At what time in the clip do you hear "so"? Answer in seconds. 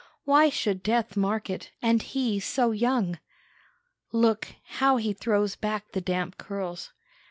2.39-2.71